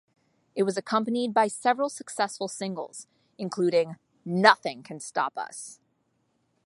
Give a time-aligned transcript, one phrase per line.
[0.55, 3.05] It was accompanied by several successful singles,
[3.37, 5.79] including Nothing Can Stop Us.